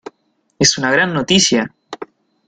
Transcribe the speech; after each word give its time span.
Es 0.57 0.79
una 0.79 0.89
gran 0.89 1.13
noticia. 1.13 1.75